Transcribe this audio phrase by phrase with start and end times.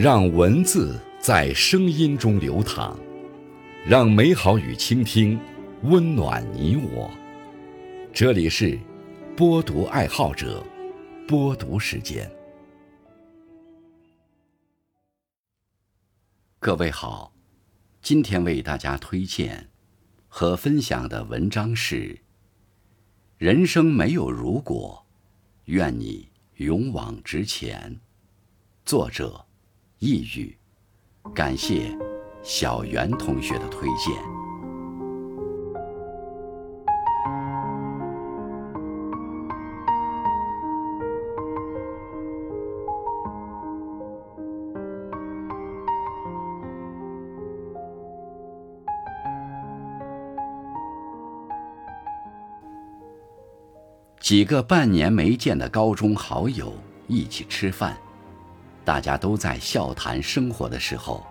[0.00, 2.96] 让文字在声音中流淌，
[3.84, 5.36] 让美好与倾听
[5.82, 7.10] 温暖你我。
[8.12, 8.78] 这里是
[9.36, 10.64] 播读爱好者
[11.26, 12.30] 播读时间。
[16.60, 17.32] 各位好，
[18.00, 19.68] 今天为大家推荐
[20.28, 22.14] 和分享的文章是
[23.36, 25.04] 《人生没有如果，
[25.64, 26.28] 愿你
[26.58, 27.96] 勇往直前》，
[28.84, 29.47] 作者。
[30.00, 30.56] 抑郁，
[31.34, 31.92] 感谢
[32.40, 34.14] 小袁同学的推荐。
[54.20, 56.72] 几个半年没见的高中好友
[57.08, 57.96] 一起吃饭。
[58.88, 61.22] 大家都在笑谈生活的时候，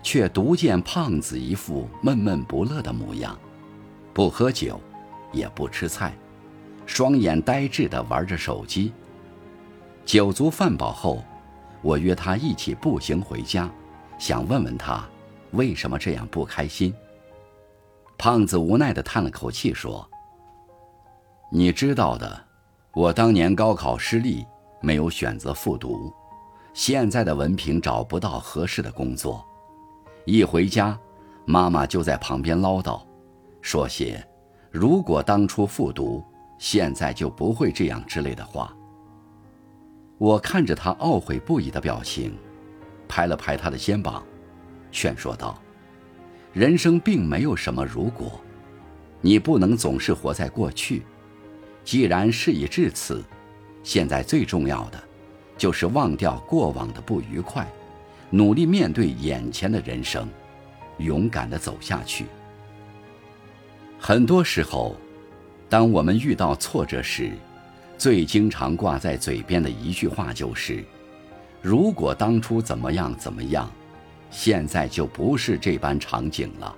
[0.00, 3.36] 却独见胖子一副闷闷不乐的模样，
[4.12, 4.80] 不喝酒，
[5.32, 6.16] 也不吃菜，
[6.86, 8.92] 双眼呆滞地玩着手机。
[10.04, 11.24] 酒足饭饱后，
[11.82, 13.68] 我约他一起步行回家，
[14.16, 15.04] 想问问他
[15.50, 16.94] 为什么这样不开心。
[18.16, 20.08] 胖子无奈地叹了口气说
[21.50, 22.44] ：“你知道的，
[22.92, 24.46] 我当年高考失利，
[24.80, 26.14] 没有选择复读。”
[26.74, 29.46] 现在的文凭找不到合适的工作，
[30.24, 30.98] 一回家，
[31.46, 33.00] 妈妈就在旁边唠叨，
[33.62, 34.20] 说些
[34.72, 36.22] “如果当初复读，
[36.58, 38.76] 现在就不会这样”之类的话。
[40.18, 42.36] 我看着他懊悔不已的表情，
[43.06, 44.26] 拍了拍他的肩膀，
[44.90, 45.56] 劝说道
[46.52, 48.40] ：“人生并没有什么如果，
[49.20, 51.04] 你不能总是活在过去。
[51.84, 53.22] 既然事已至此，
[53.84, 55.00] 现在最重要的。”
[55.56, 57.66] 就是忘掉过往的不愉快，
[58.30, 60.28] 努力面对眼前的人生，
[60.98, 62.26] 勇敢地走下去。
[63.98, 64.96] 很多时候，
[65.68, 67.30] 当我们遇到挫折时，
[67.96, 70.84] 最经常挂在嘴边的一句话就是
[71.62, 73.70] ：“如果当初怎么样怎么样，
[74.30, 76.74] 现在就不是这般场景了。”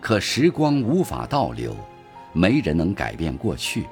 [0.00, 1.76] 可时光无法倒流，
[2.32, 3.86] 没人能改变过去，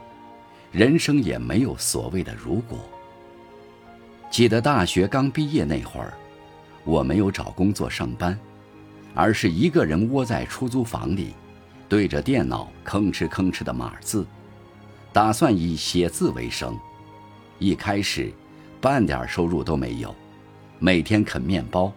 [0.73, 2.78] 人生也没有所谓的如果。
[4.34, 6.12] 记得大学刚毕业那会儿，
[6.83, 8.37] 我没有找工作上班，
[9.15, 11.34] 而是一个人窝在出租房里，
[11.89, 14.27] 对着电脑吭哧吭哧的码字，
[15.12, 16.77] 打算以写字为生。
[17.61, 18.34] 一开始，
[18.81, 20.12] 半点收入都没有，
[20.81, 21.93] 每天啃面包。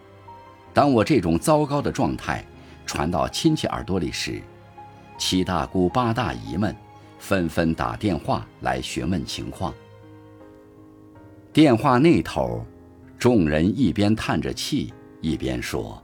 [0.72, 2.44] 当我这种糟糕的状态
[2.86, 4.40] 传到亲戚耳朵里时，
[5.18, 6.72] 七大姑八大姨们
[7.18, 9.74] 纷纷打电话来询问情况。
[11.58, 12.64] 电话那头，
[13.18, 16.00] 众人一边叹着气，一边说：“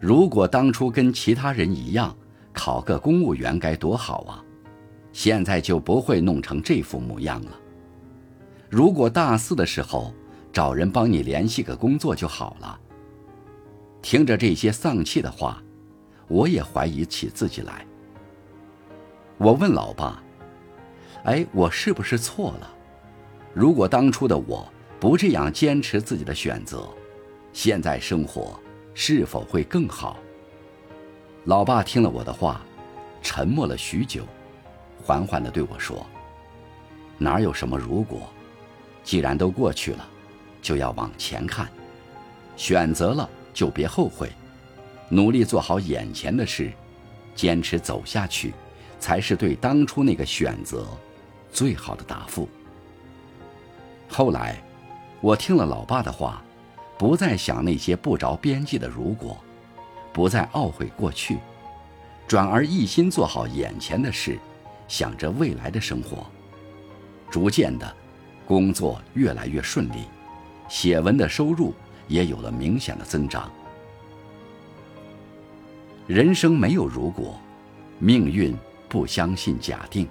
[0.00, 2.12] 如果当初跟其他人一样，
[2.52, 4.44] 考个公务员该多好啊！
[5.12, 7.52] 现在就不会弄成这副模样了。
[8.68, 10.12] 如果大四的时候
[10.52, 12.80] 找人帮你联系个工作就好了。”
[14.02, 15.62] 听着这些丧气的话，
[16.26, 17.86] 我也怀疑起自己来。
[19.36, 20.20] 我问老爸
[21.22, 22.74] ：“哎，我是不是错了？”
[23.58, 26.88] 如果当初的我不这样坚持自己的选择，
[27.52, 28.56] 现在生活
[28.94, 30.16] 是否会更好？
[31.46, 32.64] 老爸听了我的话，
[33.20, 34.22] 沉默了许久，
[35.02, 36.06] 缓缓地对我说
[37.18, 38.32] ：“哪有什么如果？
[39.02, 40.08] 既然都过去了，
[40.62, 41.68] 就要往前看。
[42.56, 44.30] 选择了就别后悔，
[45.08, 46.70] 努力做好眼前的事，
[47.34, 48.54] 坚持走下去，
[49.00, 50.86] 才是对当初那个选择
[51.50, 52.48] 最好的答复。”
[54.08, 54.56] 后来，
[55.20, 56.42] 我听了老爸的话，
[56.96, 59.36] 不再想那些不着边际的如果，
[60.12, 61.38] 不再懊悔过去，
[62.26, 64.38] 转而一心做好眼前的事，
[64.88, 66.26] 想着未来的生活。
[67.30, 67.94] 逐渐的，
[68.46, 70.04] 工作越来越顺利，
[70.68, 71.74] 写文的收入
[72.08, 73.50] 也有了明显的增长。
[76.06, 77.38] 人生没有如果，
[77.98, 78.56] 命运
[78.88, 80.08] 不相信假定，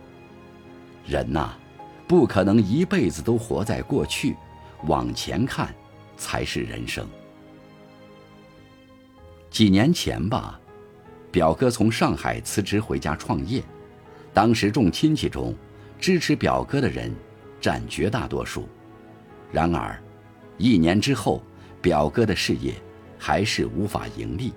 [1.06, 1.58] 人呐。
[2.08, 4.36] 不可能一辈子都活在过去，
[4.86, 5.76] 往前看，
[6.16, 7.06] 才是人生。
[9.50, 10.60] 几年前吧，
[11.32, 13.62] 表哥从上海辞职回家创业，
[14.34, 15.54] 当时众亲戚中，
[16.00, 17.14] 支持表哥的人
[17.60, 18.70] 占绝大多数。
[19.52, 20.02] 然而，
[20.58, 21.44] 一年之后，
[21.82, 22.74] 表哥的事业
[23.20, 24.54] 还是无法盈利。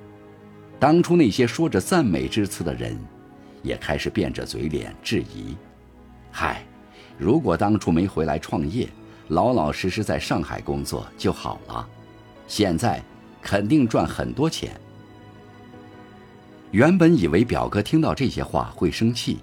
[0.79, 2.97] 当初那些说着赞美之词的人，
[3.63, 5.57] 也开始变着嘴脸质疑
[6.31, 6.65] ：“嗨。”
[7.21, 8.89] 如果当初没回来创业，
[9.29, 11.87] 老老实实在上海工作就好了。
[12.47, 12.99] 现在
[13.43, 14.73] 肯定赚很多钱。
[16.71, 19.39] 原本以为表哥听到这些话会生气，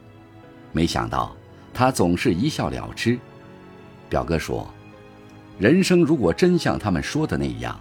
[0.72, 1.38] 没想到
[1.72, 3.20] 他总是一笑了之。
[4.10, 4.68] 表哥说
[5.60, 7.80] ：“人生如果真像他们说的那样，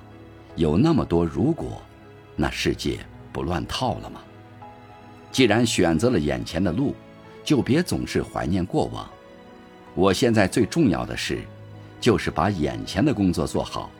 [0.56, 1.80] 有那么多如果，
[2.36, 2.98] 那世界
[3.32, 4.20] 不乱套了吗？
[5.32, 6.94] 既然选择了眼前的路，
[7.42, 9.08] 就别总是怀念过往。
[9.96, 11.40] 我现在最重要的事，
[12.00, 13.90] 就是把眼前的工作做好，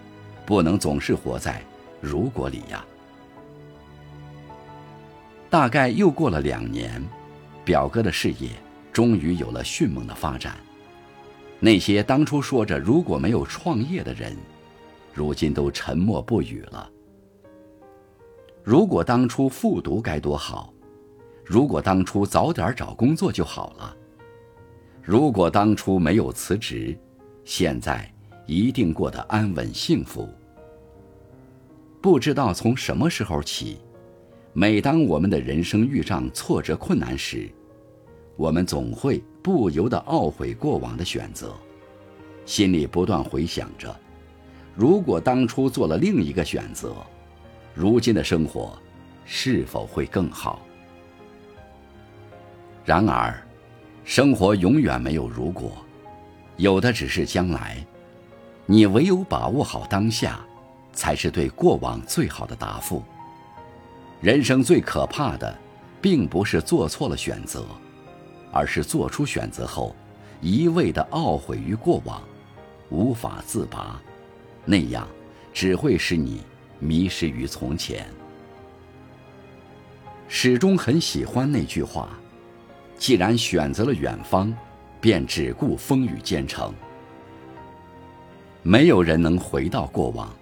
[0.44, 1.60] 不能总是活在
[2.02, 2.84] 如果里呀。”
[5.48, 7.02] 大概又过了两年，
[7.64, 8.50] 表哥的事业
[8.92, 10.54] 终于有了迅猛的发展。
[11.58, 14.36] 那些当初说着如果没有创业的人，
[15.14, 16.90] 如今都沉默不语了。
[18.62, 20.74] 如果当初复读该多好，
[21.42, 23.96] 如果当初早点找工作就好了。
[25.06, 26.98] 如果当初没有辞职，
[27.44, 28.12] 现在
[28.44, 30.28] 一定过得安稳幸福。
[32.02, 33.78] 不知道从什么时候起，
[34.52, 37.48] 每当我们的人生遇上挫折困难时，
[38.34, 41.54] 我们总会不由得懊悔过往的选择，
[42.44, 43.94] 心里不断回想着：
[44.74, 46.92] 如果当初做了另一个选择，
[47.74, 48.76] 如今的生活
[49.24, 50.66] 是否会更好？
[52.84, 53.45] 然而，
[54.06, 55.84] 生活永远没有如果，
[56.58, 57.84] 有的只是将来。
[58.64, 60.38] 你唯有把握好当下，
[60.92, 63.02] 才是对过往最好的答复。
[64.20, 65.52] 人生最可怕的，
[66.00, 67.66] 并不是做错了选择。
[68.52, 69.94] 而是做出选择后，
[70.40, 72.22] 一味的懊悔于过往，
[72.90, 74.00] 无法自拔，
[74.64, 75.06] 那样
[75.52, 76.42] 只会使你
[76.78, 78.06] 迷失于从前。
[80.28, 82.10] 始终很喜欢那句话：
[82.98, 84.52] 既然选择了远方，
[85.00, 86.74] 便只顾风雨兼程。
[88.62, 90.34] 没有人能回到过往，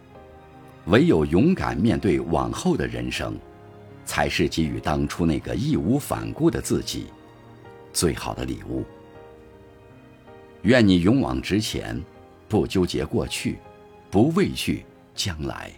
[0.87, 3.37] 唯有勇敢面对往后的人生，
[4.05, 7.07] 才是给予当初那个义无反顾的自己。
[7.93, 8.85] 最好的礼物。
[10.63, 12.03] 愿你勇往直前，
[12.49, 13.59] 不纠结过去，
[14.11, 14.85] 不畏惧
[15.15, 15.71] 将来。